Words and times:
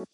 Halo, 0.00 0.08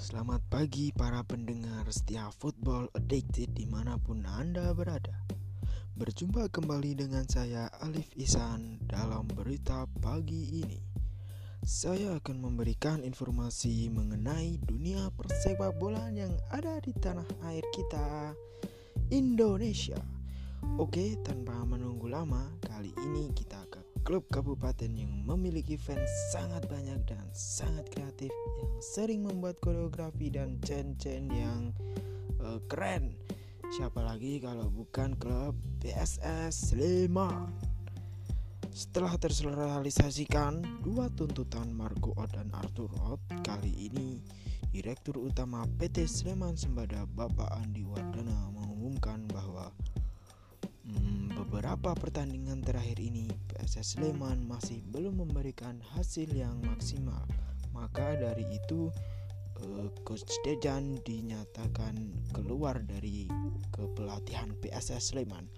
selamat 0.00 0.40
pagi 0.48 0.88
para 0.96 1.20
pendengar 1.20 1.84
setia 1.92 2.32
Football 2.32 2.88
Addicted 2.96 3.52
di 3.52 3.68
mana 3.68 4.00
pun 4.00 4.24
Anda 4.24 4.72
berada. 4.72 5.28
Berjumpa 6.00 6.48
kembali 6.48 6.96
dengan 6.96 7.28
saya 7.28 7.68
Alif 7.84 8.08
Isan 8.16 8.80
dalam 8.88 9.28
berita 9.28 9.84
pagi 10.00 10.64
ini. 10.64 10.80
Saya 11.60 12.16
akan 12.16 12.40
memberikan 12.40 13.04
informasi 13.04 13.92
mengenai 13.92 14.56
dunia 14.90 15.06
persepak 15.14 15.78
bola 15.78 16.02
yang 16.10 16.34
ada 16.50 16.82
di 16.82 16.90
tanah 16.90 17.46
air 17.46 17.62
kita 17.70 18.34
Indonesia 19.14 19.94
Oke, 20.82 21.14
tanpa 21.22 21.62
menunggu 21.62 22.10
lama, 22.10 22.50
kali 22.58 22.90
ini 22.98 23.30
kita 23.30 23.54
akan 23.70 24.02
klub 24.02 24.26
kabupaten 24.34 24.90
yang 24.90 25.22
memiliki 25.22 25.78
fans 25.78 26.10
sangat 26.34 26.66
banyak 26.66 26.98
dan 27.06 27.22
sangat 27.30 27.86
kreatif 27.94 28.34
yang 28.34 28.74
sering 28.82 29.22
membuat 29.22 29.62
koreografi 29.62 30.26
dan 30.26 30.58
cen-cen 30.58 31.30
yang 31.30 31.70
uh, 32.42 32.58
keren. 32.66 33.14
Siapa 33.70 34.02
lagi 34.02 34.42
kalau 34.42 34.74
bukan 34.74 35.14
klub 35.14 35.54
PSS 35.86 36.74
Sleman. 36.74 37.46
Setelah 38.74 39.14
terrealisasikan 39.22 40.82
dua 40.82 41.06
tuntutan 41.14 41.70
Marco 41.70 42.10
dan 42.26 42.50
Arthur 42.58 42.90
Roth, 42.90 43.22
kali 43.46 43.86
ini 43.86 44.39
Direktur 44.70 45.18
Utama 45.18 45.66
PT 45.82 46.06
Sleman 46.06 46.54
Sembada 46.54 47.02
Bapak 47.02 47.58
Andi 47.58 47.82
Wardana 47.82 48.54
mengumumkan 48.54 49.26
bahwa 49.26 49.74
hmm, 50.86 51.34
beberapa 51.34 51.90
pertandingan 51.98 52.62
terakhir 52.62 53.02
ini 53.02 53.26
PSS 53.50 53.98
Sleman 53.98 54.46
masih 54.46 54.78
belum 54.94 55.26
memberikan 55.26 55.82
hasil 55.98 56.30
yang 56.30 56.62
maksimal. 56.62 57.26
Maka 57.74 58.14
dari 58.14 58.46
itu 58.46 58.94
uh, 59.58 59.90
Coach 60.06 60.38
Dejan 60.46 61.02
dinyatakan 61.02 62.14
keluar 62.30 62.78
dari 62.86 63.26
kepelatihan 63.74 64.54
PSS 64.62 65.18
Sleman. 65.18 65.50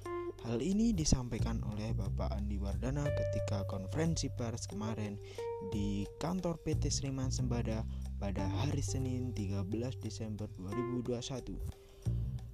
Hal 0.48 0.58
ini 0.64 0.96
disampaikan 0.96 1.60
oleh 1.68 1.92
Bapak 1.92 2.32
Andi 2.32 2.56
Wardana 2.56 3.04
ketika 3.04 3.62
konferensi 3.68 4.32
pers 4.32 4.64
kemarin 4.64 5.20
di 5.68 6.02
kantor 6.16 6.56
PT 6.64 6.88
Sleman 6.88 7.28
Sembada 7.28 7.84
pada 8.22 8.46
hari 8.62 8.78
Senin 8.78 9.34
13 9.34 9.98
Desember 9.98 10.46
2021. 10.54 11.58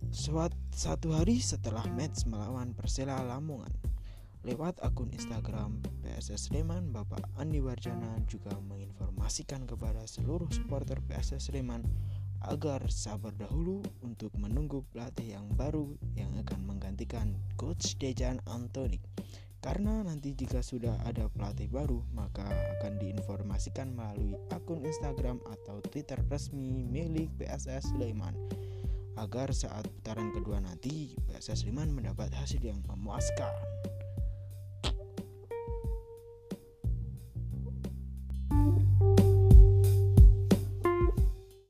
Suat 0.09 0.49
satu 0.73 1.13
hari 1.13 1.45
setelah 1.45 1.85
match 1.93 2.25
melawan 2.25 2.73
Persela 2.73 3.21
Lamongan. 3.21 3.69
Lewat 4.49 4.81
akun 4.81 5.13
Instagram 5.13 5.85
PSS 6.01 6.49
Sleman, 6.49 6.89
Bapak 6.89 7.21
Andi 7.37 7.61
Warjana 7.61 8.17
juga 8.25 8.57
menginformasikan 8.65 9.69
kepada 9.69 10.09
seluruh 10.09 10.49
supporter 10.49 11.05
PSS 11.05 11.53
Sleman 11.53 11.85
agar 12.49 12.81
sabar 12.89 13.37
dahulu 13.37 13.85
untuk 14.01 14.33
menunggu 14.41 14.89
pelatih 14.89 15.37
yang 15.37 15.53
baru 15.53 15.93
yang 16.17 16.33
akan 16.49 16.65
menggantikan 16.65 17.37
Coach 17.61 18.01
Dejan 18.01 18.41
Antonik. 18.49 19.05
Karena 19.59 20.07
nanti 20.07 20.39
jika 20.39 20.63
sudah 20.63 21.03
ada 21.03 21.27
pelatih 21.27 21.67
baru, 21.67 21.99
maka 22.15 22.47
akan 22.79 22.95
diinformasikan 23.03 23.91
melalui 23.91 24.39
akun 24.55 24.87
Instagram 24.87 25.43
atau 25.51 25.83
Twitter 25.83 26.23
resmi 26.31 26.87
milik 26.87 27.35
PSS 27.43 27.91
Sleman 27.95 28.39
agar 29.19 29.51
saat 29.51 29.83
putaran 29.91 30.31
kedua 30.31 30.63
nanti 30.63 31.19
PSS 31.27 31.67
Sleman 31.67 31.91
mendapat 31.91 32.31
hasil 32.31 32.63
yang 32.63 32.79
memuaskan. 32.87 33.78